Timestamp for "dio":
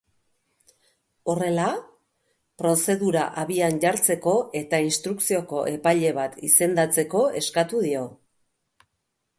7.89-8.07